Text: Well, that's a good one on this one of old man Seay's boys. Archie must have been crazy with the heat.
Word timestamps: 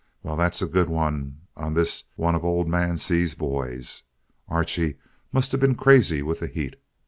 Well, 0.23 0.35
that's 0.35 0.63
a 0.63 0.67
good 0.67 0.89
one 0.89 1.41
on 1.55 1.75
this 1.75 2.05
one 2.15 2.33
of 2.33 2.43
old 2.43 2.67
man 2.67 2.97
Seay's 2.97 3.35
boys. 3.35 4.01
Archie 4.47 4.97
must 5.31 5.51
have 5.51 5.61
been 5.61 5.75
crazy 5.75 6.23
with 6.23 6.39
the 6.39 6.47
heat. 6.47 6.75